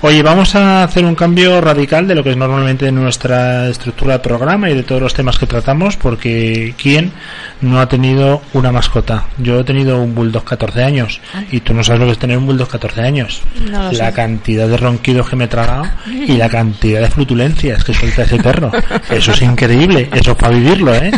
[0.00, 4.18] Oye, vamos a hacer un cambio radical de lo que es normalmente nuestra estructura de
[4.20, 7.10] programa y de todos los temas que tratamos, porque ¿quién
[7.62, 9.24] no ha tenido una mascota?
[9.38, 12.38] Yo he tenido un bulldog 14 años y tú no sabes lo que es tener
[12.38, 13.42] un bulldog 14 años.
[13.92, 18.22] la cantidad de ronquidos que me he tragado y la cantidad de flutulencias que suelta
[18.22, 18.70] ese perro.
[19.10, 21.10] Eso es increíble, eso es para vivirlo, ¿eh?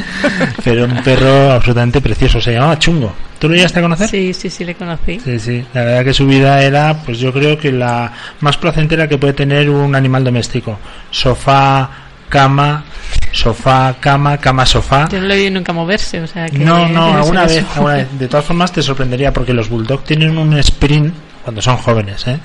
[0.65, 3.13] Pero un perro absolutamente precioso, se llamaba Chungo.
[3.41, 4.09] ¿Tú lo llegaste a conocer?
[4.11, 5.19] Sí, sí, sí, le conocí.
[5.19, 5.65] Sí, sí.
[5.73, 9.33] La verdad que su vida era, pues yo creo que la más placentera que puede
[9.33, 10.79] tener un animal doméstico.
[11.11, 11.89] Sofá,
[12.29, 12.85] cama,
[13.33, 15.09] sofá, cama, cama, sofá.
[15.09, 16.59] Yo no le vi nunca moverse, o sea que...
[16.59, 18.19] No, no, alguna vez, alguna vez.
[18.19, 22.39] De todas formas te sorprendería porque los bulldog tienen un sprint cuando son jóvenes ¿eh?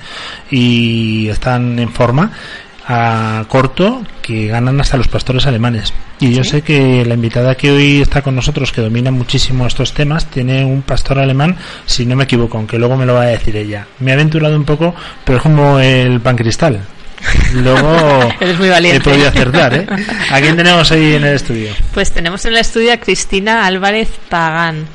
[0.50, 2.32] y están en forma
[2.86, 5.92] a corto que ganan hasta los pastores alemanes.
[6.20, 9.92] Y yo sé que la invitada que hoy está con nosotros, que domina muchísimo estos
[9.92, 13.26] temas, tiene un pastor alemán, si no me equivoco, aunque luego me lo va a
[13.26, 13.86] decir ella.
[14.00, 14.94] Me ha aventurado un poco,
[15.24, 16.80] pero es como el pan cristal.
[17.54, 19.86] Luego he podido acertar, ¿eh?
[20.30, 21.70] ¿A quién tenemos ahí en el estudio?
[21.94, 24.86] Pues tenemos en el estudio a Cristina Álvarez Pagán.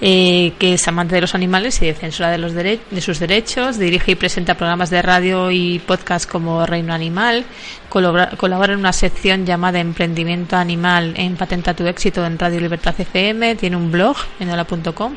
[0.00, 4.12] Eh, que es amante de los animales y defensora de, los de sus derechos, dirige
[4.12, 7.44] y presenta programas de radio y podcast como Reino Animal,
[7.88, 13.56] colabora, en una sección llamada Emprendimiento Animal en Patenta tu éxito en Radio Libertad FM,
[13.56, 15.16] tiene un blog en hola.com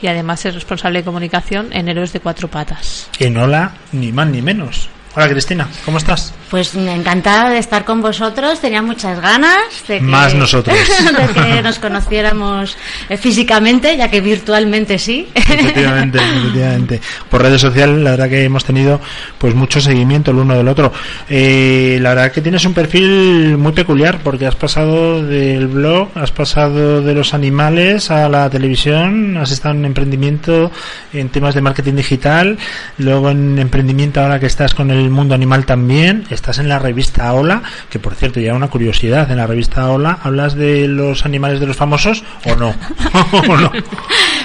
[0.00, 3.10] y además es responsable de comunicación en Héroes de Cuatro Patas.
[3.18, 4.88] En Hola, ni más ni menos.
[5.14, 6.32] Hola Cristina, ¿cómo estás?
[6.50, 10.74] Pues encantada de estar con vosotros, tenía muchas ganas de que, Más nosotros.
[11.34, 12.78] de que nos conociéramos
[13.10, 15.28] eh, físicamente, ya que virtualmente sí.
[15.34, 17.00] Efectivamente, efectivamente.
[17.30, 19.00] Por redes sociales la verdad que hemos tenido
[19.36, 20.92] pues mucho seguimiento el uno del otro.
[21.28, 26.32] Eh, la verdad que tienes un perfil muy peculiar porque has pasado del blog, has
[26.32, 30.70] pasado de los animales a la televisión, has estado en emprendimiento
[31.12, 32.58] en temas de marketing digital,
[32.96, 36.24] luego en emprendimiento ahora que estás con el el mundo animal también.
[36.30, 40.18] Estás en la revista Hola, que por cierto, ya una curiosidad, en la revista Hola,
[40.22, 42.74] ¿hablas de los animales de los famosos o no?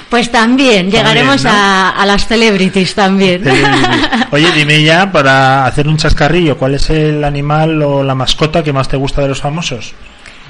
[0.10, 3.44] Pues también, llegaremos a, las celebrities también.
[4.32, 8.72] Oye, dime ya, para hacer un chascarrillo, ¿cuál es el animal o la mascota que
[8.72, 9.94] más te gusta de los famosos?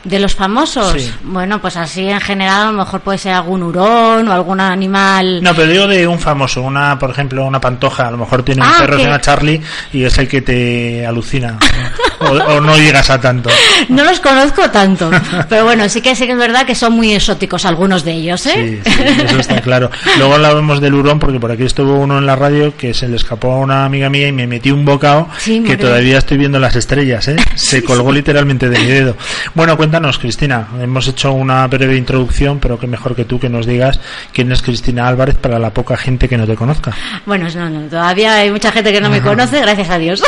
[0.03, 4.27] De los famosos, bueno, pues así en general a lo mejor puede ser algún hurón
[4.27, 5.41] o algún animal.
[5.41, 8.61] No, pero digo de un famoso, una, por ejemplo, una pantoja, a lo mejor tiene
[8.61, 9.61] un ah, perro que se llama Charlie
[9.93, 11.57] y es el que te alucina.
[12.19, 13.49] o, no llegas a tanto.
[13.89, 15.09] No los conozco tanto,
[15.49, 18.45] pero bueno, sí que sí que es verdad que son muy exóticos algunos de ellos,
[18.47, 18.81] ¿eh?
[18.83, 18.91] Sí,
[19.25, 19.91] eso está claro.
[20.17, 23.15] Luego hablábamos del hurón porque por aquí estuvo uno en la radio que se le
[23.15, 26.75] escapó a una amiga mía y me metí un bocado que todavía estoy viendo las
[26.75, 27.35] estrellas, ¿eh?
[27.55, 29.17] Se colgó literalmente de mi dedo.
[29.53, 30.67] Bueno, cuéntanos, Cristina.
[30.81, 34.01] Hemos hecho una breve introducción, pero que mejor que tú que nos digas
[34.33, 36.93] quién es Cristina Álvarez para la poca gente que no te conozca.
[37.25, 40.21] Bueno, no, no, todavía hay mucha gente que no me conoce, gracias a Dios.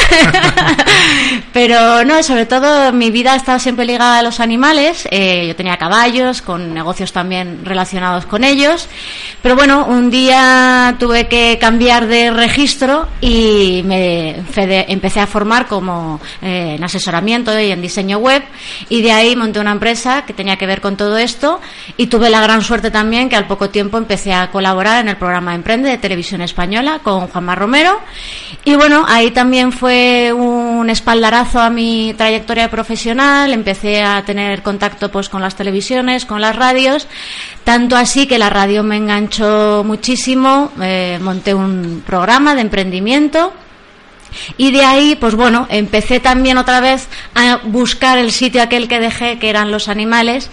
[1.53, 5.05] pero no, sobre todo mi vida ha estado siempre ligada a los animales.
[5.11, 8.87] Eh, yo tenía caballos, con negocios también relacionados con ellos.
[9.41, 16.21] Pero bueno, un día tuve que cambiar de registro y me empecé a formar como
[16.41, 18.41] eh, en asesoramiento y en diseño web.
[18.87, 21.61] Y de ahí monté una empresa que tenía que ver con todo esto
[21.95, 25.15] y tuve la gran suerte también que al poco tiempo empecé a colaborar en el
[25.15, 27.97] programa Emprende de Televisión Española con Juanma Romero.
[28.65, 35.09] Y bueno, ahí también fue un espaldarazo a mi trayectoria profesional, empecé a tener contacto
[35.09, 37.07] pues con las televisiones, con las radios,
[37.63, 43.53] tanto así que la radio me enganchó muchísimo, eh, monté un programa de emprendimiento
[44.57, 48.99] y de ahí, pues bueno, empecé también otra vez a buscar el sitio aquel que
[48.99, 50.49] dejé, que eran los animales,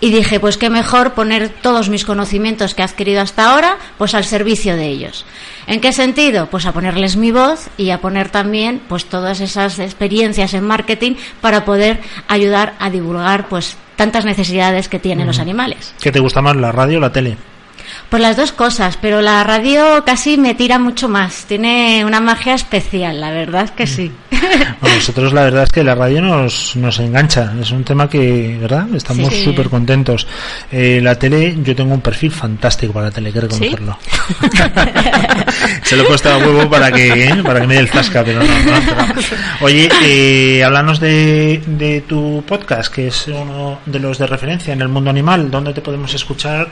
[0.00, 4.14] y dije, pues qué mejor poner todos mis conocimientos que he adquirido hasta ahora, pues
[4.14, 5.24] al servicio de ellos.
[5.66, 6.46] ¿En qué sentido?
[6.46, 11.14] Pues a ponerles mi voz y a poner también, pues todas esas experiencias en marketing
[11.40, 15.94] para poder ayudar a divulgar, pues tantas necesidades que tienen los animales.
[16.00, 17.36] ¿Qué te gusta más, la radio o la tele?
[18.08, 21.44] Pues las dos cosas, pero la radio casi me tira mucho más.
[21.44, 24.10] Tiene una magia especial, la verdad que sí.
[24.80, 27.52] Bueno, nosotros la verdad es que la radio nos, nos engancha.
[27.60, 28.86] Es un tema que, ¿verdad?
[28.94, 30.26] Estamos súper contentos.
[30.70, 33.98] Eh, la tele, yo tengo un perfil fantástico para la tele, hay que reconocerlo.
[35.82, 37.42] Se lo he puesto a huevo para que, ¿eh?
[37.42, 38.46] para que me dé el zasca, pero no.
[39.60, 44.80] Oye, eh, háblanos de, de tu podcast, que es uno de los de referencia en
[44.80, 45.50] el mundo animal.
[45.50, 46.68] ¿Dónde te podemos escuchar?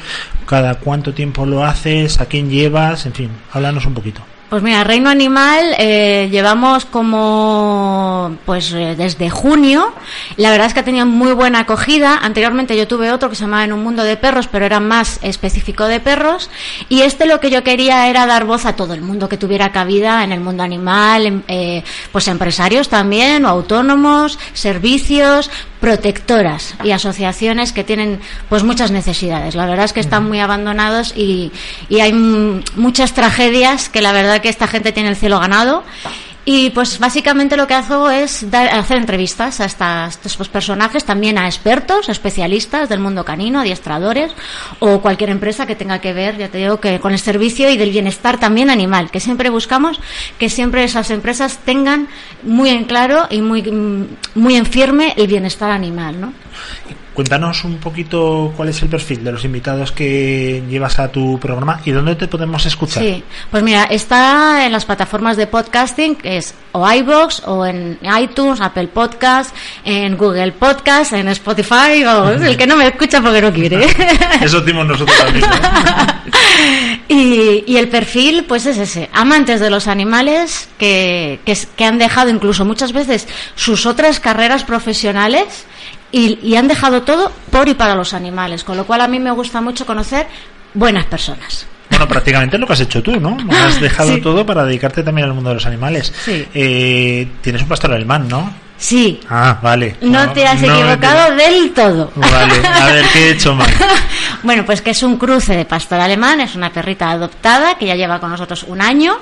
[0.47, 2.21] ¿Cada cuánto tiempo lo haces?
[2.21, 3.07] ¿A quién llevas?
[3.07, 4.23] En fin, háblanos un poquito.
[4.49, 9.93] Pues mira, Reino Animal eh, llevamos como pues eh, desde junio.
[10.37, 12.19] La verdad es que ha tenido muy buena acogida.
[12.23, 15.19] Anteriormente yo tuve otro que se llamaba En un mundo de perros, pero era más
[15.23, 16.49] específico de perros.
[16.89, 19.73] Y este lo que yo quería era dar voz a todo el mundo que tuviera
[19.73, 21.83] cabida en el mundo animal, em, eh,
[22.13, 25.51] pues empresarios también, o autónomos, servicios,
[25.87, 28.19] protectoras y asociaciones que tienen
[28.49, 29.55] pues muchas necesidades.
[29.55, 31.53] La verdad es que están muy abandonados y,
[31.89, 35.85] y hay muchas tragedias que la verdad que esta gente tiene el cielo ganado
[36.49, 41.47] y pues básicamente lo que hago es dar, hacer entrevistas a, estos personajes, también a
[41.47, 44.33] expertos, especialistas del mundo canino, adiestradores
[44.79, 47.77] o cualquier empresa que tenga que ver, ya te digo, que con el servicio y
[47.77, 50.01] del bienestar también animal, que siempre buscamos
[50.39, 52.07] que siempre esas empresas tengan
[52.45, 56.33] muy en claro y muy, muy en firme el bienestar animal, ¿no?
[57.17, 61.81] Cuéntanos un poquito cuál es el perfil de los invitados que llevas a tu programa
[61.83, 63.03] y dónde te podemos escuchar.
[63.03, 67.99] Sí, pues mira, está en las plataformas de podcasting, que es o iBox o en
[68.21, 73.41] iTunes, Apple Podcast, en Google Podcast, en Spotify, o el que no me escucha porque
[73.41, 73.87] no quiere.
[74.43, 75.47] Eso decimos nosotros también.
[77.09, 81.97] y, y, el perfil, pues es ese, amantes de los animales que, que, que han
[81.97, 85.65] dejado incluso muchas veces sus otras carreras profesionales
[86.13, 89.31] y, han dejado todo por y para los animales, con lo cual a mí me
[89.31, 90.27] gusta mucho conocer
[90.75, 91.67] buenas personas.
[91.91, 93.37] Bueno, prácticamente lo que has hecho tú, ¿no?
[93.51, 96.13] Has dejado todo para dedicarte también al mundo de los animales.
[96.25, 96.47] Sí.
[96.53, 98.53] Eh, tienes un pastor alemán, ¿no?
[98.79, 99.21] Sí.
[99.31, 99.97] Ah, vale.
[100.03, 102.13] No, te has equivocado del todo.
[102.15, 103.71] Vale, a ver, ¿qué he hecho mal?
[104.43, 107.95] bueno, pues que es un cruce de pastor alemán, es una perrita adoptada que ya
[107.95, 109.17] lleva con nosotros un año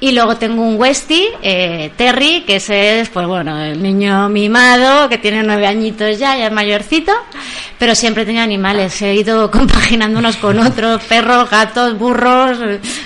[0.00, 5.10] y luego tengo un Westie, eh, Terry, que ese es, pues bueno, el niño mimado,
[5.10, 7.12] que tiene nueve añitos ya, ya es mayorcito,
[7.78, 9.00] pero siempre tenía animales.
[9.02, 12.58] He ido compaginando unos con otros, perros, gatos, burros,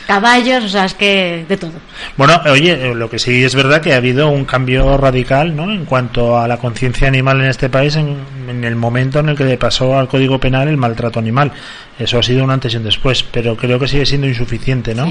[0.06, 1.72] caballos, o sea, es que de todo.
[2.16, 5.64] Bueno, oye, eh, lo que sí es verdad que ha habido un cambio radical, ¿no?
[5.72, 8.18] En cuanto a la conciencia animal en este país, en,
[8.48, 11.50] en el momento en el que le pasó al Código Penal el maltrato animal.
[11.98, 15.06] Eso ha sido un antes y un después, pero creo que sigue siendo insuficiente, ¿no?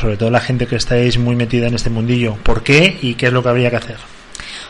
[0.00, 2.34] Sobre todo la gente que estáis muy metida en este mundillo.
[2.42, 3.96] ¿Por qué y qué es lo que habría que hacer?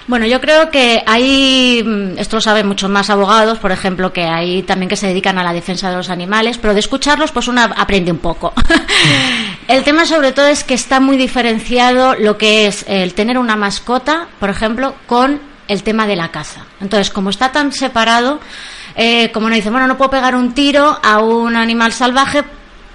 [0.09, 4.23] Bueno, yo creo que hay, mm, esto lo saben muchos más abogados, por ejemplo, que
[4.25, 7.47] hay también que se dedican a la defensa de los animales, pero de escucharlos, pues
[7.47, 8.55] uno aprende un poco.
[9.69, 13.57] el tema sobre todo es que está muy diferenciado lo que es el tener una
[13.57, 16.65] mascota, por ejemplo, con el tema de la caza.
[16.81, 18.41] Entonces, como está tan separado,
[19.01, 22.43] eh, como no dice, bueno, no puedo pegar un tiro a un animal salvaje,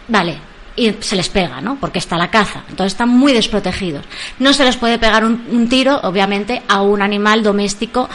[0.09, 0.37] vale,
[0.75, 1.77] y se les pega, ¿no?
[1.79, 2.63] Porque está la caza.
[2.69, 4.03] Entonces están muy desprotegidos.
[4.37, 8.09] No se les puede pegar un tiro, obviamente, a un animal doméstico,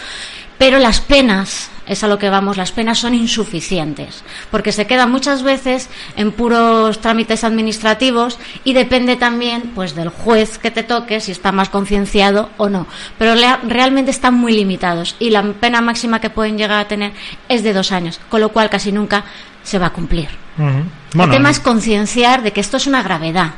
[0.58, 5.10] pero las penas es a lo que vamos, las penas son insuficientes, porque se quedan
[5.10, 11.20] muchas veces en puros trámites administrativos y depende también pues del juez que te toque
[11.20, 12.86] si está más concienciado o no,
[13.18, 17.12] pero realmente están muy limitados y la pena máxima que pueden llegar a tener
[17.48, 19.24] es de dos años, con lo cual casi nunca
[19.62, 20.28] se va a cumplir.
[20.58, 23.54] el tema es concienciar de que esto es una gravedad,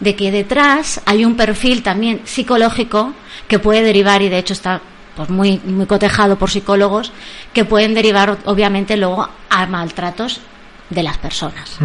[0.00, 3.12] de que detrás hay un perfil también psicológico
[3.46, 4.80] que puede derivar y de hecho está
[5.16, 7.12] pues muy, muy cotejado por psicólogos,
[7.52, 10.40] que pueden derivar obviamente luego a maltratos
[10.90, 11.78] de las personas.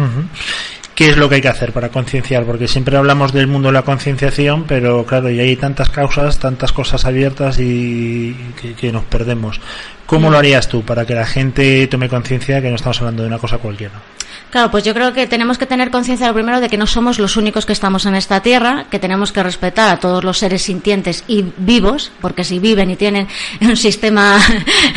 [1.00, 2.44] ¿Qué es lo que hay que hacer para concienciar?
[2.44, 6.72] Porque siempre hablamos del mundo de la concienciación, pero claro, y hay tantas causas, tantas
[6.72, 8.36] cosas abiertas y
[8.78, 9.62] que, nos perdemos.
[10.10, 13.22] ¿Cómo lo harías tú para que la gente tome conciencia de que no estamos hablando
[13.22, 13.94] de una cosa cualquiera?
[14.50, 17.20] Claro, pues yo creo que tenemos que tener conciencia lo primero de que no somos
[17.20, 20.62] los únicos que estamos en esta tierra, que tenemos que respetar a todos los seres
[20.62, 23.28] sintientes y vivos, porque si viven y tienen
[23.60, 24.40] un sistema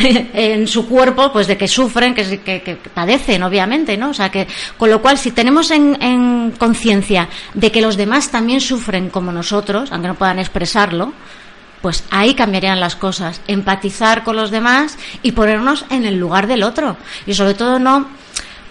[0.34, 4.10] en su cuerpo, pues de que sufren, que, que, padecen, obviamente, ¿no?
[4.10, 8.32] O sea que, con lo cual, si tenemos en, en conciencia de que los demás
[8.32, 11.12] también sufren como nosotros, aunque no puedan expresarlo,
[11.84, 13.42] pues ahí cambiarían las cosas.
[13.46, 16.96] Empatizar con los demás y ponernos en el lugar del otro.
[17.26, 18.08] Y sobre todo no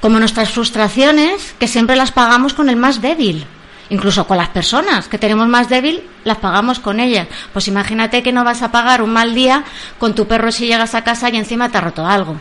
[0.01, 3.45] como nuestras frustraciones, que siempre las pagamos con el más débil.
[3.91, 7.27] Incluso con las personas que tenemos más débil, las pagamos con ellas.
[7.53, 9.63] Pues imagínate que no vas a pagar un mal día
[9.99, 12.39] con tu perro si llegas a casa y encima te ha roto algo.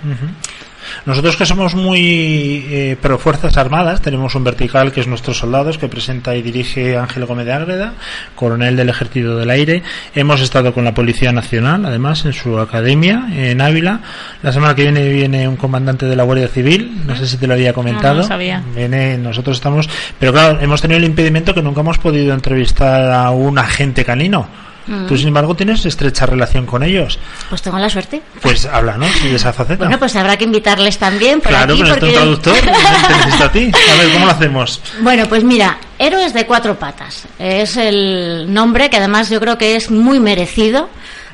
[1.07, 5.79] Nosotros que somos muy eh, pro Fuerzas Armadas, tenemos un vertical que es nuestros soldados,
[5.79, 7.93] que presenta y dirige Ángelo Gómez de Ágreda,
[8.35, 9.83] coronel del Ejército del Aire.
[10.15, 14.01] Hemos estado con la Policía Nacional, además, en su academia, en Ávila.
[14.43, 17.47] La semana que viene viene un comandante de la Guardia Civil, no sé si te
[17.47, 18.17] lo había comentado.
[18.17, 18.63] No, sabía.
[18.75, 23.31] Viene, nosotros estamos, pero claro, hemos tenido el impedimento que nunca hemos podido entrevistar a
[23.31, 24.49] un agente canino
[24.87, 25.07] Mm.
[25.07, 27.19] Tú, sin embargo, tienes estrecha relación con ellos.
[27.49, 28.23] Pues tengo la suerte.
[28.41, 29.85] Pues háblanos de esa faceta.
[29.85, 31.83] Bueno, pues habrá que invitarles también por claro, aquí.
[31.83, 32.07] Claro, porque...
[32.07, 32.55] un traductor
[33.09, 33.71] te necesito a ti.
[33.75, 34.81] A ver, ¿cómo lo hacemos?
[35.01, 37.29] Bueno, pues mira, Héroes de cuatro patas.
[37.39, 40.89] Es el nombre que además yo creo que es muy merecido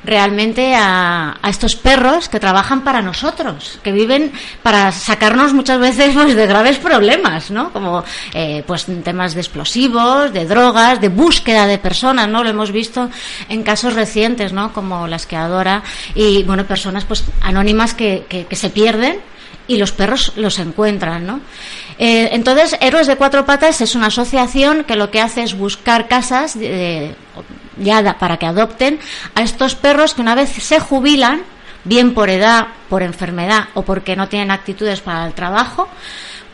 [0.05, 6.35] realmente a, estos perros que trabajan para nosotros, que viven para sacarnos muchas veces pues,
[6.35, 7.73] de graves problemas, ¿no?
[7.73, 12.43] Como eh, pues temas de explosivos, de drogas, de búsqueda de personas, ¿no?
[12.43, 13.09] Lo hemos visto
[13.49, 14.73] en casos recientes, ¿no?
[14.73, 15.83] Como las que adora
[16.14, 19.21] y bueno personas pues anónimas que, que, se pierden
[19.69, 21.41] y los perros los encuentran, ¿no?
[21.99, 26.09] Eh, entonces, Héroes de Cuatro Patas es una asociación que lo que hace es buscar
[26.09, 26.57] casas
[27.81, 28.99] ya para que adopten
[29.35, 31.43] a estos perros que una vez se jubilan,
[31.85, 35.89] bien por edad, por enfermedad o porque no tienen actitudes para el trabajo,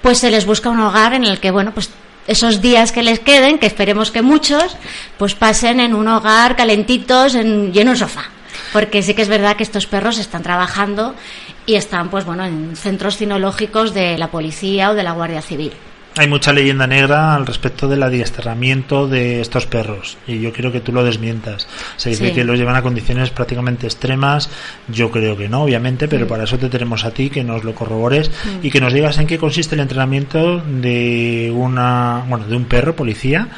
[0.03, 1.91] pues se les busca un hogar en el que, bueno, pues
[2.27, 4.77] esos días que les queden, que esperemos que muchos,
[5.19, 8.25] pues pasen en un hogar calentitos en, y en un sofá.
[8.73, 11.15] Porque sí que es verdad que estos perros están trabajando
[11.67, 15.73] y están, pues bueno, en centros cinológicos de la policía o de la Guardia Civil
[16.17, 20.81] hay mucha leyenda negra al respecto del adiestramiento de estos perros y yo quiero que
[20.81, 21.67] tú lo desmientas.
[21.97, 24.49] Se dice que los llevan a condiciones prácticamente extremas,
[24.89, 26.29] yo creo que no, obviamente, pero mm.
[26.29, 28.67] para eso te tenemos a ti que nos lo corrobores mm.
[28.67, 32.95] y que nos digas en qué consiste el entrenamiento de una, bueno, de un perro
[32.95, 33.49] policía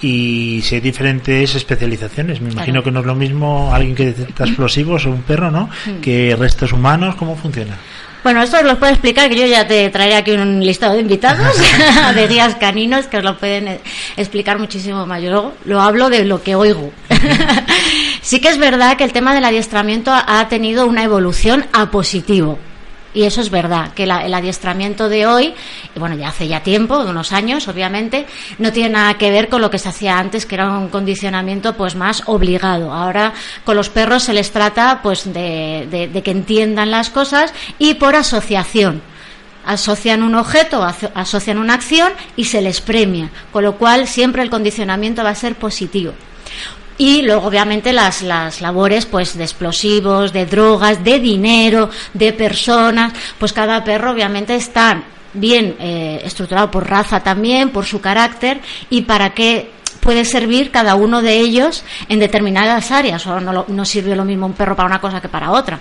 [0.00, 2.40] y si hay diferentes especializaciones.
[2.40, 5.68] Me imagino que no es lo mismo alguien que detecta explosivos o un perro, ¿no?
[5.86, 6.00] Mm.
[6.00, 7.76] Que restos humanos, ¿cómo funciona?
[8.28, 11.00] Bueno, esto os lo puedo explicar, que yo ya te traeré aquí un listado de
[11.00, 11.56] invitados
[12.14, 13.80] de guías caninos que os lo pueden eh,
[14.18, 15.22] explicar muchísimo más.
[15.22, 16.92] Yo luego lo hablo de lo que oigo.
[18.20, 22.58] sí que es verdad que el tema del adiestramiento ha tenido una evolución a positivo.
[23.14, 25.54] Y eso es verdad, que el adiestramiento de hoy,
[25.94, 28.26] y bueno, ya hace ya tiempo, unos años, obviamente,
[28.58, 31.74] no tiene nada que ver con lo que se hacía antes, que era un condicionamiento
[31.74, 32.92] pues más obligado.
[32.92, 33.32] Ahora
[33.64, 39.00] con los perros se les trata pues de que entiendan las cosas y por asociación
[39.64, 40.82] asocian un objeto,
[41.14, 45.34] asocian una acción y se les premia, con lo cual siempre el condicionamiento va a
[45.34, 46.14] ser positivo
[46.98, 53.12] y luego obviamente las, las labores pues de explosivos, de drogas, de dinero, de personas,
[53.38, 58.60] pues cada perro obviamente está bien eh, estructurado por raza también, por su carácter.
[58.90, 63.84] Y para qué puede servir cada uno de ellos en determinadas áreas o no, no
[63.84, 65.78] sirve lo mismo un perro para una cosa que para otra.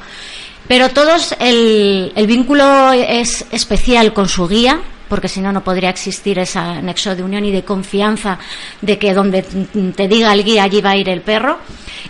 [0.68, 5.90] Pero todos el, el vínculo es especial con su guía, porque si no, no podría
[5.90, 8.38] existir ese nexo de unión y de confianza
[8.82, 11.60] de que donde te diga el guía allí va a ir el perro.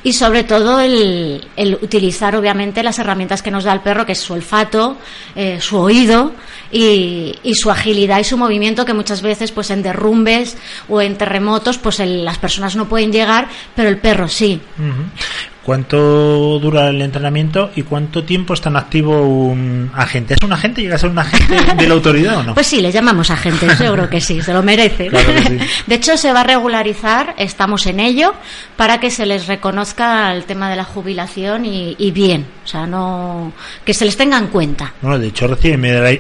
[0.03, 1.47] Y sobre todo el,
[1.81, 4.97] utilizar, obviamente, las herramientas que nos da el perro, que es su olfato,
[5.35, 6.33] eh, su oído
[6.71, 11.77] y, su agilidad y su movimiento, que muchas veces, pues en derrumbes o en terremotos,
[11.77, 14.61] pues las personas no pueden llegar, pero el perro sí.
[15.67, 20.35] ¿Cuánto dura el entrenamiento y cuánto tiempo está en activo un agente?
[20.35, 20.81] ¿Es un agente?
[20.81, 22.53] ¿Llega a ser un agente de la autoridad o no?
[22.53, 25.09] Pues sí, le llamamos agente, seguro que sí, se lo merece.
[25.87, 28.33] De hecho, se va a regularizar, estamos en ello,
[28.77, 33.53] para que se les reconozca el tema de la jubilación y, bien, o sea, no
[33.85, 34.93] que se les tenga en cuenta.
[35.01, 35.77] Bueno, de hecho recibe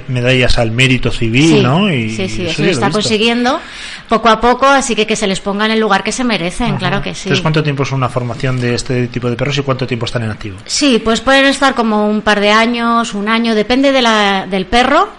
[0.07, 1.91] medallas al mérito civil, ¿no?
[1.91, 3.59] Y, sí, sí, eso, se está consiguiendo
[4.07, 6.77] poco a poco, así que que se les ponga en el lugar que se merecen,
[6.77, 7.23] claro que sí.
[7.23, 10.23] Entonces, ¿cuánto tiempo es una formación de este tipo de perros y cuánto tiempo están
[10.23, 10.57] en activo?
[10.65, 14.67] Sí, pues pueden estar como un par de años, un año, depende de la, del
[14.67, 15.09] perro.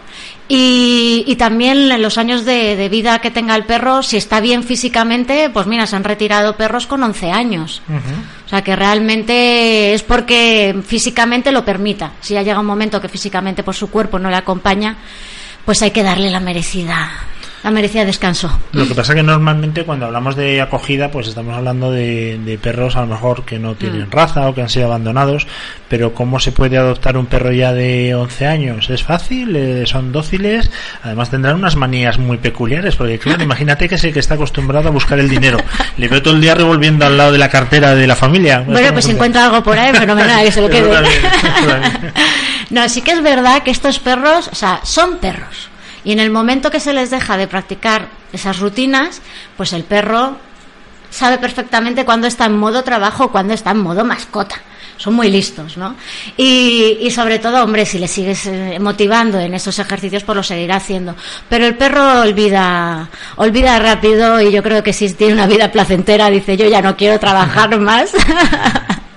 [0.50, 4.64] Y, y, también en los años de, vida que tenga el perro, si está bien
[4.64, 7.82] físicamente, pues mira, se han retirado perros con 11 años.
[8.46, 12.12] O sea que realmente es porque físicamente lo permita.
[12.20, 14.96] Si ya llega un momento que físicamente por su cuerpo no le acompaña,
[15.66, 17.10] pues hay que darle la merecida
[17.62, 18.50] la merecía descanso.
[18.72, 23.00] Lo que pasa que normalmente cuando hablamos de acogida, pues estamos hablando de, perros a
[23.00, 24.10] lo mejor que no tienen mm.
[24.10, 25.46] raza o que han sido abandonados,
[25.88, 28.90] pero ¿cómo se puede adoptar un perro ya de 11 años?
[28.90, 29.56] ¿Es fácil?
[29.56, 30.70] Eh, ¿Son dóciles?
[31.02, 34.88] Además tendrán unas manías muy peculiares, porque claro, imagínate que es el que está acostumbrado
[34.88, 35.58] a buscar el dinero.
[35.96, 38.60] Le veo todo el día revolviendo al lado de la cartera de la familia.
[38.60, 40.90] Bueno, pues si encuentra algo por ahí, fenomenal, que se lo quede.
[42.70, 45.70] no, sí que es verdad que estos perros, o sea, son perros
[46.08, 49.20] y en el momento que se les deja de practicar esas rutinas,
[49.58, 50.38] pues el perro
[51.10, 54.54] sabe perfectamente cuándo está en modo trabajo o cuándo está en modo mascota.
[54.96, 55.96] Son muy listos, ¿no?
[56.38, 60.76] Y, sobre todo, hombre, si le sigues eh, motivando en esos ejercicios, pues lo seguirá
[60.76, 61.14] haciendo.
[61.46, 66.30] Pero el perro olvida, olvida rápido y yo creo que si tiene una vida placentera,
[66.30, 68.12] dice yo ya no quiero trabajar más.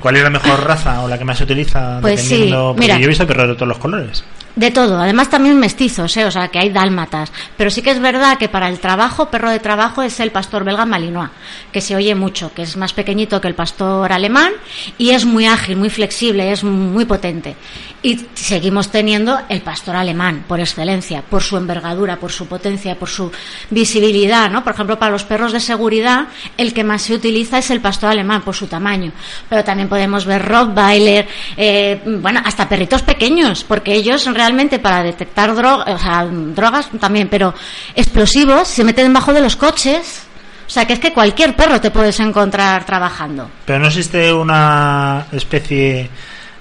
[0.01, 1.99] ¿Cuál es la mejor raza o la que más se utiliza?
[2.01, 4.25] Pues sí, mira, yo he visto perros de todos los colores.
[4.55, 6.25] De todo, además también mestizos, ¿eh?
[6.25, 7.31] o sea que hay dálmatas.
[7.55, 10.65] Pero sí que es verdad que para el trabajo, perro de trabajo es el pastor
[10.65, 11.29] belga malinois,
[11.71, 14.51] que se oye mucho, que es más pequeñito que el pastor alemán
[14.97, 17.55] y es muy ágil, muy flexible, es muy potente.
[18.03, 23.09] Y seguimos teniendo el pastor alemán, por excelencia, por su envergadura, por su potencia, por
[23.09, 23.31] su
[23.69, 24.63] visibilidad, ¿no?
[24.63, 26.25] Por ejemplo, para los perros de seguridad,
[26.57, 29.11] el que más se utiliza es el pastor alemán, por su tamaño.
[29.47, 35.53] Pero también podemos ver Rottweiler, eh, bueno, hasta perritos pequeños, porque ellos realmente para detectar
[35.53, 37.53] drogas también, pero
[37.93, 40.23] explosivos, se meten debajo de los coches.
[40.65, 43.49] O sea, que es que cualquier perro te puedes encontrar trabajando.
[43.65, 46.09] Pero no existe una especie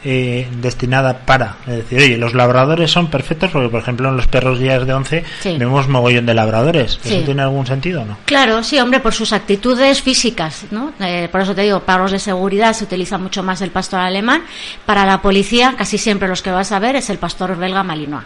[0.04, 1.56] eh, destinada para.
[1.66, 4.92] Es decir, oye, los labradores son perfectos porque, por ejemplo, en los perros guías de
[4.92, 5.24] 11
[5.58, 6.98] vemos mogollón de labradores.
[7.04, 8.16] ¿Eso tiene algún sentido o no?
[8.24, 10.92] Claro, sí, hombre, por sus actitudes físicas, ¿no?
[11.00, 14.00] Eh, por eso te digo, para los de seguridad se utiliza mucho más el pastor
[14.00, 14.42] alemán.
[14.86, 18.24] Para la policía, casi siempre los que vas a ver es el pastor belga malinois.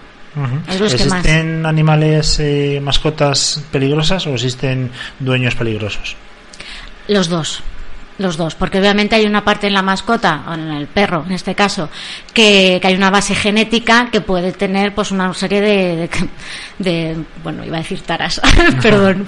[0.69, 4.91] ¿Existen animales, eh, mascotas peligrosas o existen
[5.21, 6.17] dueños peligrosos?
[7.07, 7.63] Los dos
[8.19, 11.33] los dos, porque obviamente hay una parte en la mascota, o en el perro en
[11.33, 11.89] este caso,
[12.33, 16.11] que, hay una base genética que puede tener pues una serie de,
[16.79, 18.41] de, bueno, iba a decir taras,
[18.83, 19.27] perdón,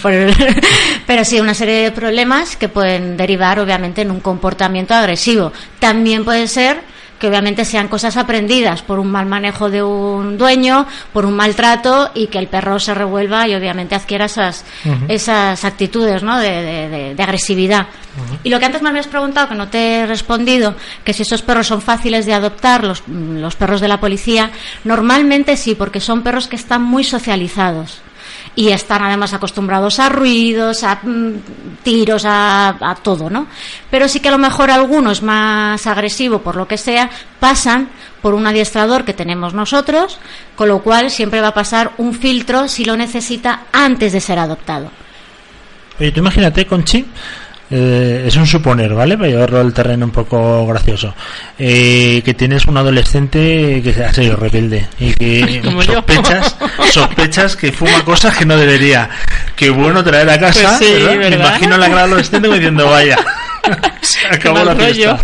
[1.07, 5.53] pero sí, una serie de problemas que pueden derivar obviamente en un comportamiento agresivo.
[5.81, 10.87] También puede ser que obviamente sean cosas aprendidas por un mal manejo de un dueño,
[11.13, 14.65] por un maltrato y que el perro se revuelva y obviamente adquiera esas,
[15.09, 16.39] esas actitudes ¿no?
[16.39, 17.87] de, agresividad.
[18.43, 21.43] Y lo que antes me habías preguntado, que no te he respondido, que si esos
[21.43, 24.51] perros son fáciles de adoptar, los, los perros de la policía,
[24.85, 28.01] normalmente sí, porque son perros que están muy socializados
[28.55, 31.33] y están además acostumbrados a ruidos, a mm,
[31.83, 33.47] tiros, a, todo, ¿no?
[33.91, 37.11] Pero sí que a lo mejor algunos más agresivos, por lo que sea,
[37.41, 37.89] pasan
[38.23, 40.19] por un adiestrador que tenemos nosotros,
[40.55, 44.39] con lo cual siempre va a pasar un filtro si lo necesita antes de ser
[44.39, 44.91] adoptado.
[45.99, 47.07] Oye, tú imagínate, Conchi,
[47.71, 49.17] eh, es un suponer, ¿vale?
[49.17, 51.15] Para llevarlo al terreno un poco gracioso.
[51.59, 56.57] Eh, que tienes un adolescente que ha sido rebelde y que sospechas,
[56.91, 59.11] sospechas que fuma cosas que no debería.
[59.57, 63.19] Qué bueno traer a casa, pues Me imagino la gran adolescente diciendo, vaya.
[64.01, 65.19] Se acabó la fiesta.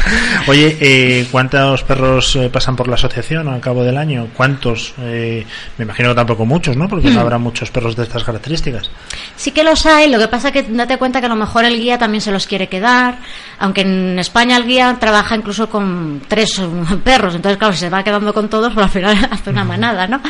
[0.46, 4.28] Oye, eh, ¿cuántos perros eh, pasan por la asociación al cabo del año?
[4.34, 4.94] ¿Cuántos?
[5.00, 5.46] Eh,
[5.78, 6.88] me imagino que tampoco muchos, ¿no?
[6.88, 7.22] Porque no hmm.
[7.22, 8.90] habrá muchos perros de estas características.
[9.36, 11.64] Sí que los hay, lo que pasa es que date cuenta que a lo mejor
[11.64, 13.18] el guía también se los quiere quedar,
[13.58, 16.60] aunque en España el guía trabaja incluso con tres
[17.04, 20.06] perros, entonces claro, si se va quedando con todos, pues al final hace una manada,
[20.06, 20.20] ¿no?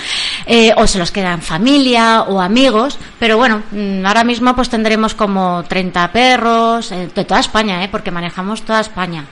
[0.77, 5.15] o se los queda en familia o amigos, pero bueno, mm, ahora mismo pues tendremos
[5.15, 7.89] como 30 perros de toda España, ¿eh?
[8.03, 9.25] Que manejamos toda España.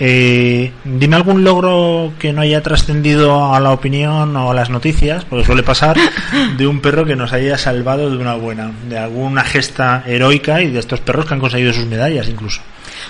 [0.00, 5.24] Eh, dime algún logro que no haya trascendido a la opinión o a las noticias,
[5.24, 5.96] porque suele pasar,
[6.56, 10.70] de un perro que nos haya salvado de una buena, de alguna gesta heroica y
[10.70, 12.60] de estos perros que han conseguido sus medallas incluso.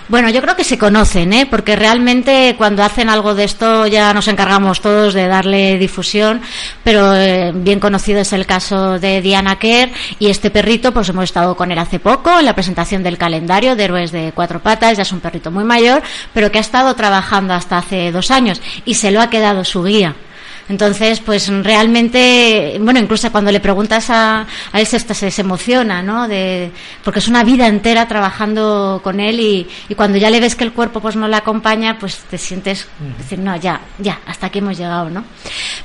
[0.08, 1.46] Bueno, yo creo que se conocen, ¿eh?
[1.46, 6.40] porque realmente cuando hacen algo de esto ya nos encargamos todos de darle difusión,
[6.82, 11.24] pero eh, bien conocido es el caso de Diana Kerr y este perrito, pues hemos
[11.24, 14.96] estado con él hace poco en la presentación del calendario de Héroes de Cuatro Patas,
[14.96, 16.02] ya es un perrito muy mayor,
[16.32, 19.82] pero que ha estado trabajando hasta hace dos años y se lo ha quedado su
[19.82, 20.14] guía.
[20.68, 26.26] Entonces, pues realmente, bueno, incluso cuando le preguntas a, a él se, se, emociona, ¿no?
[26.26, 26.70] De,
[27.02, 30.64] porque es una vida entera trabajando con él y, y, cuando ya le ves que
[30.64, 34.60] el cuerpo pues no le acompaña, pues te sientes, decir, no, ya, ya, hasta aquí
[34.60, 35.24] hemos llegado, ¿no?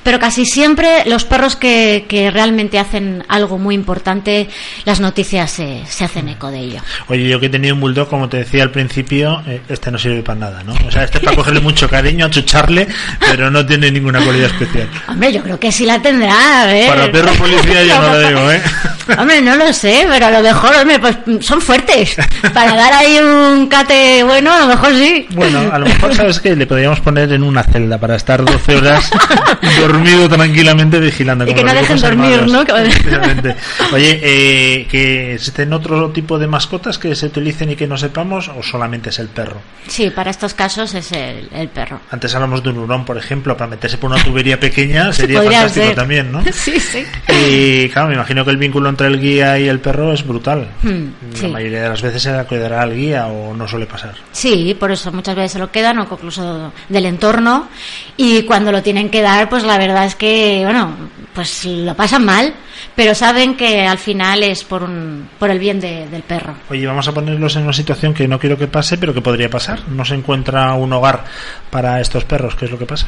[0.04, 4.48] Pero casi siempre los perros que, que realmente hacen algo muy importante,
[4.86, 6.82] las noticias se, se, hacen eco de ello.
[7.08, 9.98] Oye, yo que he tenido un bulldog, como te decía al principio, eh, este no
[9.98, 10.74] sirve para nada, ¿no?
[10.88, 12.88] O sea, este es para cogerle mucho cariño, achucharle,
[13.20, 14.69] pero no tiene ninguna cualidad especial.
[15.08, 18.52] Hombre, yo creo que sí la tendrá, a Para perro policía yo no lo digo,
[18.52, 18.62] ¿eh?
[19.18, 22.16] Hombre, no lo sé, pero a lo mejor, hombre, pues son fuertes.
[22.54, 25.28] Para dar ahí un cate bueno, a lo mejor sí.
[25.32, 26.56] Bueno, a lo mejor, ¿sabes qué?
[26.56, 29.10] Le podríamos poner en una celda para estar 12 horas
[29.80, 31.48] dormido tranquilamente vigilando.
[31.48, 32.60] Y que no dejen dormir, ¿no?
[33.94, 38.50] Oye, eh, ¿que existen otro tipo de mascotas que se utilicen y que no sepamos
[38.50, 39.62] o solamente es el perro?
[39.88, 42.00] Sí, para estos casos es el, el perro.
[42.12, 45.94] Antes hablamos de un hurón, por ejemplo, para meterse por una tubería pequeña sería fantástico
[45.94, 46.44] también, ¿no?
[46.52, 47.06] Sí, sí.
[47.28, 50.68] Y claro, me imagino que el vínculo entre el guía y el perro es brutal.
[50.82, 51.08] Hmm,
[51.42, 54.16] la mayoría de las veces se quedará al guía o no suele pasar.
[54.32, 57.70] Sí, por eso muchas veces se lo quedan o incluso del entorno
[58.18, 60.96] y cuando lo tienen que dar, pues la verdad es que, bueno,
[61.40, 62.54] pues lo pasan mal
[62.96, 66.56] pero saben que al final es por, un, por el bien de- del perro.
[66.70, 69.50] Oye, vamos a ponerlos en una situación que no quiero que pase, pero que podría
[69.50, 69.88] pasar.
[69.90, 71.26] No se encuentra un hogar
[71.70, 72.56] para estos perros.
[72.56, 73.08] ¿Qué es lo que pasa?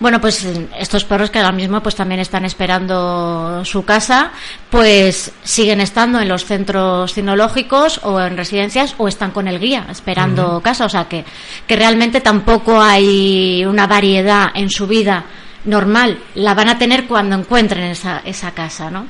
[0.00, 0.44] Bueno, pues
[0.78, 4.32] estos perros que ahora mismo pues también están esperando su casa,
[4.70, 9.86] pues siguen estando en los centros cinológicos o en residencias o están con el guía
[9.90, 11.24] esperando casa, o sea que,
[11.66, 15.24] que realmente tampoco hay una variedad en su vida
[15.64, 19.06] normal, la van a tener cuando encuentren esa, esa casa, ¿no?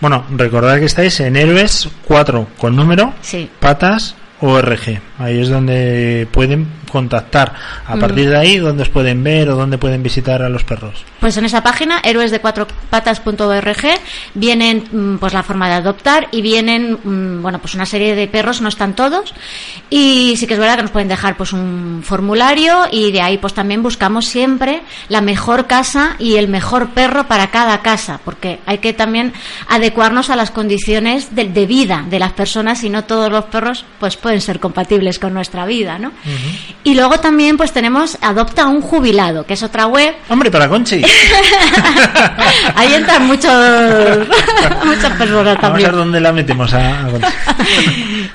[0.00, 3.50] Bueno, recordad que estáis en Héroes 4 con número, Sí.
[3.60, 5.00] patas ORG.
[5.18, 7.54] Ahí es donde pueden contactar.
[7.86, 11.04] A partir de ahí, donde os pueden ver o donde pueden visitar a los perros.
[11.20, 13.82] Pues en esa página, héroes de cuatro patas.org,
[14.34, 18.28] vienen mm, pues la forma de adoptar y vienen mm, bueno pues una serie de
[18.28, 19.32] perros, no están todos,
[19.88, 23.38] y sí que es verdad que nos pueden dejar pues un formulario y de ahí
[23.38, 28.60] pues también buscamos siempre la mejor casa y el mejor perro para cada casa, porque
[28.66, 29.32] hay que también
[29.68, 33.84] adecuarnos a las condiciones de, de vida de las personas y no todos los perros
[33.98, 36.12] pues pueden ser compatibles con nuestra vida, ¿no?
[36.84, 40.68] Y luego también pues tenemos Adopta a un jubilado, que es otra web Hombre, para
[40.68, 41.02] Conchi.
[42.74, 43.52] Ahí entran muchos,
[44.84, 45.88] muchas personas Vamos a también.
[45.88, 47.26] ver dónde la metemos a, a Conchi.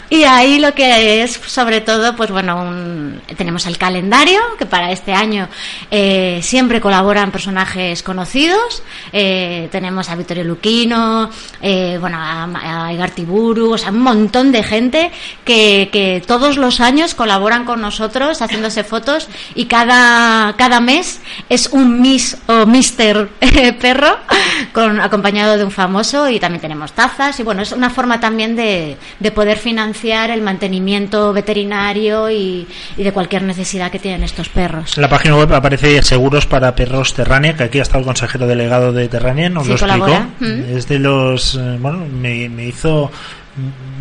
[0.10, 4.90] Y ahí lo que es, sobre todo, pues bueno, un- tenemos el calendario, que para
[4.92, 5.50] este año
[5.92, 8.84] eh, siempre colaboran personajes conocidos.
[9.12, 11.30] Eh, tenemos a Vittorio Luquino,
[11.62, 15.12] eh, bueno, a, a Igartiburu, o sea, un montón de gente
[15.44, 21.67] que, que todos los años colaboran con nosotros haciéndose fotos y cada, cada mes es
[21.71, 24.17] un Miss o Mister eh, perro
[24.73, 28.56] con, acompañado de un famoso y también tenemos tazas y bueno, es una forma también
[28.56, 34.50] de, de poder financiar el mantenimiento veterinario y, y de cualquier necesidad que tienen estos
[34.50, 34.97] perros.
[34.97, 38.47] En la página web aparece seguros para perros Terrania, que aquí ha estado el consejero
[38.47, 40.08] delegado de Terrania, nos Sí, lo explicó.
[40.39, 40.78] Mm.
[40.78, 41.56] Es de los.
[41.56, 43.12] eh, Bueno, me, me hizo.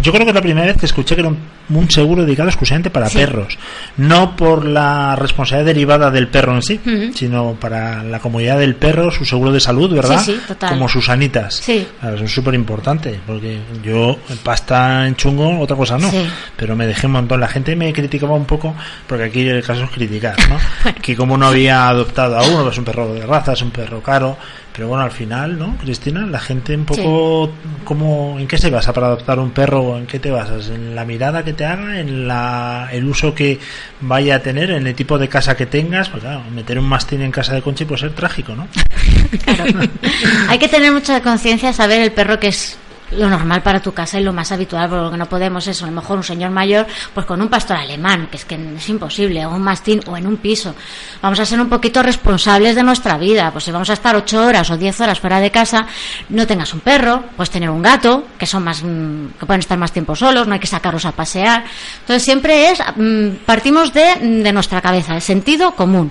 [0.02, 1.38] Yo creo que es la primera vez que escuché que era un,
[1.70, 3.18] un seguro dedicado exclusivamente para Sí.
[3.18, 3.58] perros.
[3.96, 6.80] No por la responsabilidad derivada del perro en sí,
[7.14, 10.20] sino para la comodidad del perro, su seguro de salud, ¿verdad?
[10.22, 10.70] Sí, sí, total.
[10.70, 11.54] Como sus anitas.
[11.56, 11.86] Sí.
[12.02, 16.10] Eso es súper importante, porque yo pasta en chungo, otra cosa no.
[16.56, 17.40] Pero me dejé un montón.
[17.40, 18.74] La gente me criticaba un poco,
[19.06, 20.58] porque aquí el caso es criticar, ¿no?
[21.02, 24.02] Que como no había adoptado a uno, pues un perro de raza, es un perro
[24.02, 24.36] caro.
[24.76, 26.26] Pero bueno, al final, ¿no, Cristina?
[26.26, 27.50] La gente un poco,
[27.82, 29.80] como, ¿en qué se basa para adoptar un perro?
[29.80, 30.68] ¿O ¿En qué te basas?
[30.68, 31.98] ¿En la mirada que te haga?
[31.98, 33.58] ¿En la, el uso que
[34.02, 34.70] vaya a tener?
[34.70, 36.10] ¿En el tipo de casa que tengas?
[36.10, 38.68] Pues claro, meter un mastín en casa de Conchi puede ser trágico, ¿no?
[40.50, 42.76] Hay que tener mucha conciencia, saber el perro que es
[43.12, 45.82] lo normal para tu casa y lo más habitual, porque lo que no podemos es
[45.82, 48.88] a lo mejor un señor mayor, pues con un pastor alemán, que es que es
[48.88, 50.74] imposible, o un mastín, o en un piso.
[51.22, 54.44] Vamos a ser un poquito responsables de nuestra vida, pues si vamos a estar ocho
[54.44, 55.86] horas o diez horas fuera de casa,
[56.28, 59.78] no tengas un perro, puedes tener un gato, que son más, mm, que pueden estar
[59.78, 61.64] más tiempo solos, no hay que sacarlos a pasear.
[62.00, 66.10] Entonces siempre es, mm, partimos de, de nuestra cabeza, el sentido común.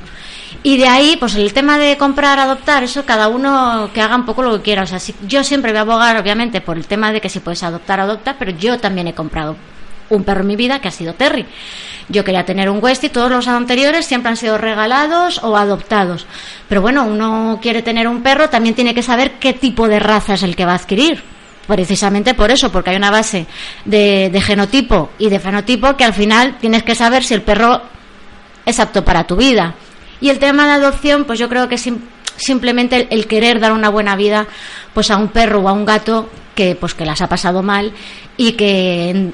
[0.63, 4.25] Y de ahí, pues el tema de comprar, adoptar, eso cada uno que haga un
[4.25, 4.83] poco lo que quiera.
[4.83, 7.39] O sea, si- yo siempre voy a abogar, obviamente, por el tema de que si
[7.39, 9.55] puedes adoptar, adopta, pero yo también he comprado
[10.09, 11.45] un perro en mi vida que ha sido Terry.
[12.09, 16.27] Yo quería tener un Westie, todos los anteriores siempre han sido regalados o adoptados.
[16.69, 20.35] Pero bueno, uno quiere tener un perro, también tiene que saber qué tipo de raza
[20.35, 21.23] es el que va a adquirir.
[21.67, 23.47] Precisamente por eso, porque hay una base
[23.85, 27.81] de, de genotipo y de fenotipo que al final tienes que saber si el perro
[28.63, 29.73] es apto para tu vida.
[30.21, 31.99] Y el tema de adopción, pues yo creo que sim-
[32.37, 34.47] simplemente el, el querer dar una buena vida
[34.93, 37.91] pues a un perro o a un gato que pues que las ha pasado mal
[38.37, 39.31] y que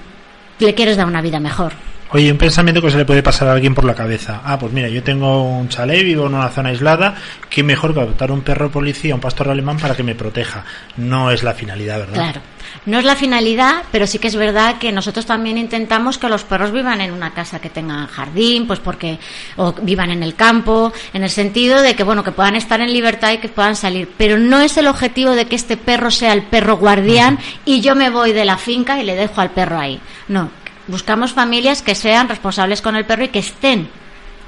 [0.60, 1.74] le quieres dar una vida mejor.
[2.14, 4.42] Oye, un pensamiento que se le puede pasar a alguien por la cabeza.
[4.44, 7.16] Ah, pues mira, yo tengo un chalet, vivo en una zona aislada,
[7.50, 10.66] qué mejor que adoptar un perro policía, un pastor alemán para que me proteja.
[10.98, 12.14] No es la finalidad, ¿verdad?
[12.14, 12.42] Claro.
[12.86, 16.44] No es la finalidad, pero sí que es verdad que nosotros también intentamos que los
[16.44, 19.18] perros vivan en una casa que tenga jardín, pues porque
[19.56, 22.92] o vivan en el campo, en el sentido de que bueno, que puedan estar en
[22.92, 26.34] libertad y que puedan salir, pero no es el objetivo de que este perro sea
[26.34, 29.80] el perro guardián y yo me voy de la finca y le dejo al perro
[29.80, 30.00] ahí.
[30.28, 30.50] No,
[30.88, 33.90] buscamos familias que sean responsables con el perro y que estén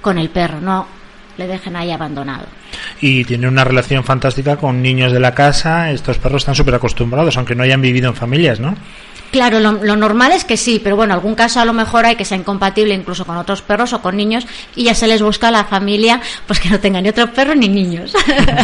[0.02, 0.88] con el perro, no
[1.38, 2.46] le dejen ahí abandonado.
[3.02, 5.92] Y tiene una relación fantástica con niños de la casa.
[5.92, 8.76] Estos perros están súper acostumbrados, aunque no hayan vivido en familias, ¿no?
[9.34, 12.16] Claro, lo, lo normal es que sí, pero bueno, algún caso a lo mejor hay
[12.16, 15.48] que sea incompatible incluso con otros perros o con niños y ya se les busca
[15.48, 18.14] a la familia pues que no tengan ni otros perros ni niños.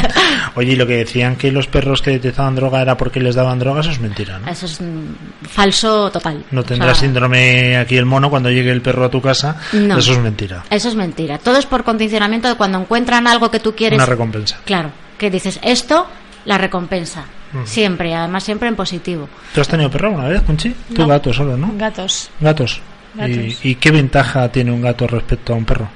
[0.55, 3.57] Oye, y lo que decían que los perros que detectaban droga era porque les daban
[3.57, 4.47] droga, eso es mentira, ¿no?
[4.47, 6.43] Eso es mm, falso total.
[6.51, 9.57] No O tendrá sea, síndrome aquí el mono cuando llegue el perro a tu casa.
[9.73, 9.97] No.
[9.97, 10.63] Eso es mentira.
[10.69, 11.39] Eso es mentira.
[11.39, 13.97] Todo es por condicionamiento de cuando encuentran algo que tú quieres.
[13.97, 14.57] Una recompensa.
[14.65, 16.05] Claro, que dices esto,
[16.49, 17.25] la recompensa.
[17.63, 19.29] Siempre, además siempre en positivo.
[19.53, 20.69] ¿Tú has tenido perro una vez, Conchi?
[20.95, 21.07] Tú No.
[21.07, 21.71] gato solo, ¿no?
[21.77, 22.31] Gatos.
[22.39, 22.81] Gatos.
[23.13, 23.37] Gatos.
[23.63, 25.87] ¿Y, y qué ventaja tiene un gato respecto a un perro?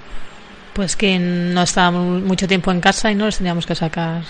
[0.74, 4.22] Pues que no estábamos mucho tiempo en casa y no los teníamos que sacar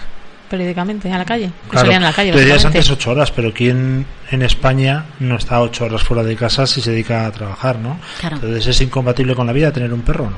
[0.50, 1.50] periódicamente a la calle.
[1.70, 2.32] Claro, salían a la calle.
[2.32, 6.36] tú decías antes ocho horas, pero ¿quién en España no está ocho horas fuera de
[6.38, 8.00] casa si se dedica a trabajar, no?
[8.20, 8.36] Claro.
[8.36, 10.38] Entonces es incompatible con la vida tener un perro, ¿no?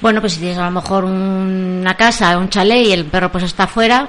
[0.00, 3.44] Bueno, pues si tienes a lo mejor una casa, un chalet y el perro pues
[3.44, 4.08] está afuera,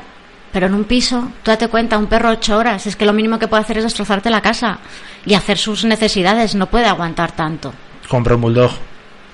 [0.57, 3.37] pero en un piso, tú date cuenta, un perro ocho horas, es que lo mínimo
[3.37, 4.79] que puede hacer es destrozarte la casa
[5.23, 7.71] y hacer sus necesidades, no puede aguantar tanto.
[8.07, 8.71] Compra un bulldog.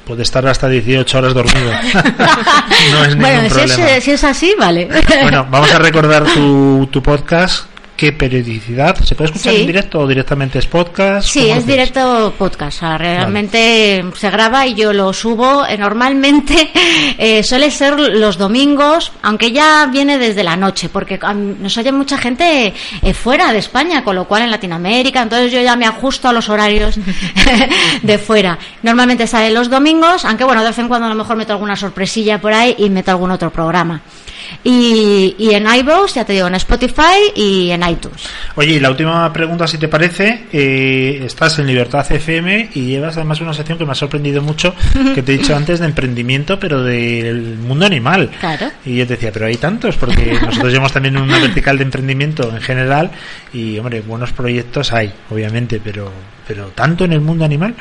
[0.06, 1.72] Puede estar hasta 18 horas dormido.
[2.92, 3.90] no es ningún bueno, si problema.
[3.92, 4.90] es, si es así, vale.
[5.22, 7.68] Bueno, vamos a recordar tu, tu podcast.
[8.04, 9.02] ¿Qué periodicidad?
[9.02, 9.62] ¿Se puede escuchar Sí.
[9.62, 11.26] en directo o directamente es podcast?
[11.26, 12.76] Sí, ¿Cómo es directo podcast.
[12.76, 15.66] o sea, realmente se graba y yo lo subo.
[15.66, 16.70] eh, normalmente
[17.18, 21.18] eh, suele ser los domingos, aunque ya viene desde la noche, porque
[21.62, 25.62] nos oye mucha gente eh, fuera de España, con lo cual en Latinoamérica, entonces yo
[25.62, 26.96] ya me ajusto a los horarios
[28.02, 28.60] de fuera.
[28.82, 31.78] Normalmente sale los domingos, aunque bueno, de vez en cuando a lo mejor meto alguna
[31.78, 34.02] sorpresilla por ahí y meto algún otro programa.
[34.64, 38.24] Y, y en iVoox, ya te digo, en Spotify y en iTunes.
[38.56, 43.18] Oye, y la última pregunta, si te parece, eh, estás en Libertad FM y llevas
[43.18, 44.74] además una sección que me ha sorprendido mucho,
[45.14, 48.30] que te he dicho antes de emprendimiento, pero del mundo animal.
[48.40, 48.72] Claro.
[48.86, 52.50] Y yo te decía, pero hay tantos, porque nosotros llevamos también una vertical de emprendimiento
[52.50, 53.12] en general
[53.54, 56.12] y, hombre, buenos proyectos hay, obviamente, pero,
[56.48, 57.76] pero tanto en el mundo animal.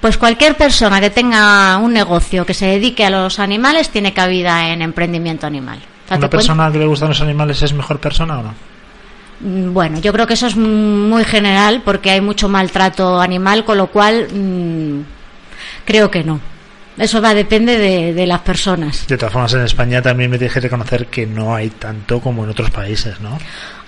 [0.00, 4.70] Pues cualquier persona que tenga un negocio que se dedique a los animales tiene cabida
[4.70, 5.78] en emprendimiento animal.
[6.08, 8.54] ¿Una cuenta- persona que le gustan los animales es mejor persona o no?
[9.40, 13.78] Mm, Bueno, yo creo que eso es muy general porque hay mucho maltrato animal, con
[13.78, 15.00] lo cual mm,
[15.84, 16.40] creo que no.
[16.98, 19.06] Eso va depende de, de las personas.
[19.06, 22.44] De todas formas, en España también me tienes que reconocer que no hay tanto como
[22.44, 23.38] en otros países, ¿no?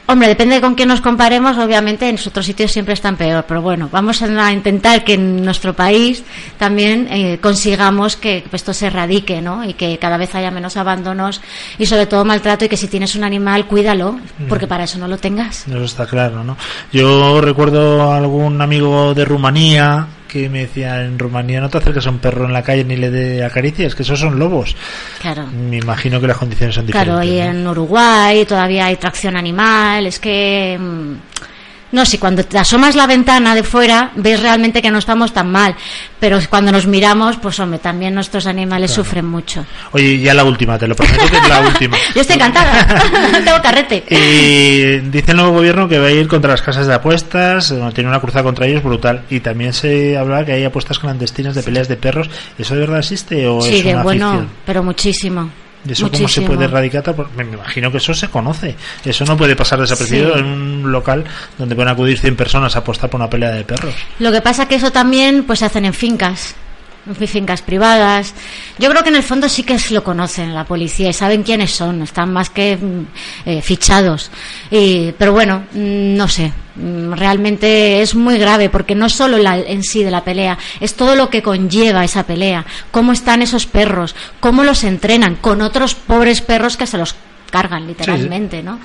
[0.06, 3.62] Hombre, depende de con quién nos comparemos, obviamente en otros sitios siempre están peor, pero
[3.62, 6.22] bueno, vamos a intentar que en nuestro país
[6.58, 9.64] también eh, consigamos que esto se erradique, ¿no?
[9.64, 11.40] Y que cada vez haya menos abandonos
[11.78, 15.08] y sobre todo maltrato y que si tienes un animal, cuídalo, porque para eso no
[15.08, 15.66] lo tengas.
[15.66, 16.58] Eso está claro, ¿no?
[16.92, 22.04] Yo recuerdo a algún amigo de Rumanía que me decía, en Rumanía no te acerques
[22.08, 24.74] a un perro en la calle ni le dé acaricias, que esos son lobos.
[25.20, 25.46] Claro.
[25.46, 27.14] Me imagino que las condiciones son diferentes.
[27.14, 27.60] Claro, y ¿no?
[27.60, 30.76] en Uruguay todavía hay tracción animal, es que...
[30.78, 31.12] mm,
[31.94, 35.50] No sé, cuando te asomas la ventana de fuera ves realmente que no estamos tan
[35.52, 35.76] mal,
[36.18, 39.04] pero cuando nos miramos, pues hombre, también nuestros animales Claro.
[39.04, 39.64] sufren mucho.
[39.92, 41.96] Oye, ya la última, te lo prometo que es la última.
[42.14, 42.84] Yo estoy encantada,
[43.44, 44.04] tengo carrete.
[44.10, 47.80] Y dice el nuevo gobierno que va a ir contra las casas de apuestas, eh,
[47.94, 49.22] tiene una cruzada contra ellos brutal.
[49.30, 52.28] Y también se habla que hay apuestas clandestinas de peleas de perros.
[52.58, 54.50] ¿Eso de verdad existe o Sí, es de una bueno, ficción?
[54.66, 55.50] pero muchísimo.
[55.86, 56.46] ¿Y eso cómo se muchísimo.
[56.48, 57.02] puede erradicar?
[57.14, 58.74] Pues Me imagino que eso se conoce.
[59.04, 60.40] Eso no puede pasar desapercibido Sí.
[60.40, 61.24] en un local
[61.58, 63.94] donde pueden acudir 100 personas a apostar por una pelea de perros.
[64.18, 66.54] Lo que pasa que eso también pues se hacen en fincas,
[67.26, 68.34] fincas privadas.
[68.78, 71.70] Yo creo que en el fondo sí que lo conocen la policía y saben quiénes
[71.72, 74.30] son, están más que mm, eh, fichados.
[74.70, 79.58] Y, pero bueno, mm, no sé, mm, realmente es muy grave porque no solo la,
[79.58, 83.66] en sí de la pelea, es todo lo que conlleva esa pelea, cómo están esos
[83.66, 87.14] perros, cómo los entrenan con otros pobres perros que se los
[87.50, 88.80] cargan literalmente, ¿no?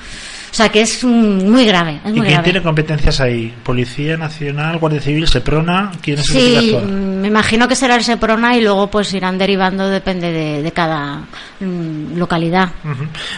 [0.51, 2.43] O sea que es muy grave, es ¿Y quién grave.
[2.43, 3.53] tiene competencias ahí?
[3.63, 5.91] ¿Policía Nacional, Guardia Civil, Seprona?
[6.01, 6.83] ¿Quién es el Sí, tiene que actuar?
[6.91, 10.71] mm, me imagino que será el Seprona y luego pues irán derivando, depende de, de
[10.71, 11.21] cada
[11.59, 12.69] mm, localidad.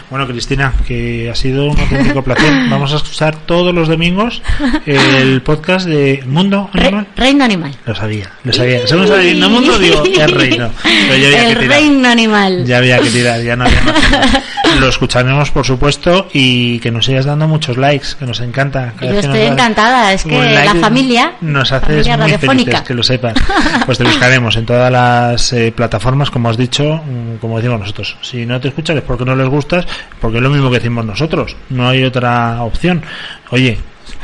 [0.10, 2.50] Bueno, Cristina, que ha sido un auténtico placer.
[2.70, 4.42] Vamos a escuchar todos los domingos
[4.86, 7.08] el podcast de Mundo Re- Animal.
[7.18, 7.76] reino animal.
[7.86, 8.88] Lo sabía, lo sabía.
[8.88, 10.70] Según sabía, no mundo, digo, es reino.
[10.84, 11.78] Pero ya había el que tirar.
[11.80, 12.66] reino animal.
[12.66, 13.96] Ya había que tirar, ya no había más.
[14.80, 18.94] Lo escucharemos, por supuesto, y que nos sigas dando muchos likes, que nos encanta.
[19.00, 23.34] Yo nos estoy encantada, es que la familia, nos familia muy felices, que lo sepas.
[23.86, 28.18] Pues te buscaremos en todas las eh, plataformas, como has dicho, mm, como decimos nosotros.
[28.22, 29.86] Si no te escuchan es porque no les gustas,
[30.20, 31.56] porque es lo mismo que decimos nosotros.
[31.70, 33.04] No hay otra opción.
[33.50, 33.78] Oye,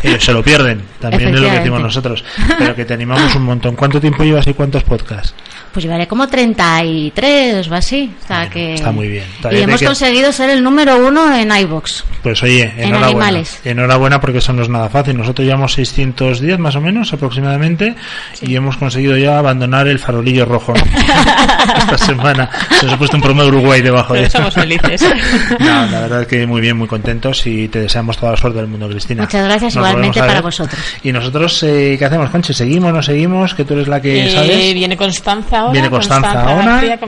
[0.03, 2.23] ellos se lo pierden, también es lo que decimos nosotros.
[2.57, 3.75] Pero que te animamos un montón.
[3.75, 5.33] ¿Cuánto tiempo llevas y cuántos podcasts?
[5.71, 8.11] Pues llevaré como 33 o así.
[8.23, 8.73] O sea Bueno, que...
[8.75, 9.25] está muy bien.
[9.37, 12.03] Y Todavía te hemos queda- conseguido ser el número uno en iBox.
[12.23, 13.07] Pues oye, En enhorabuena.
[13.07, 13.59] animales.
[13.63, 15.17] Enhorabuena porque eso no es nada fácil.
[15.17, 17.95] Nosotros llevamos 610 más o menos aproximadamente
[18.41, 20.81] y hemos conseguido ya abandonar el farolillo rojo ¿no?
[21.77, 22.49] esta semana.
[22.79, 25.03] Se nos ha puesto un promo de Uruguay debajo de somos felices.
[25.59, 28.59] No, la verdad es que muy bien, muy contentos y te deseamos toda la suerte
[28.59, 29.23] del mundo, Cristina.
[29.23, 30.79] Muchas gracias, Nos igualmente para vosotros.
[31.03, 32.53] Y nosotros, eh, ¿qué hacemos, Conchi?
[32.53, 33.53] ¿Seguimos, no seguimos?
[33.53, 34.73] Que tú eres la que Eh, sabes.
[34.73, 35.56] viene Constanza.
[35.71, 36.65] Viene Constanza ahora.
[36.65, 36.99] García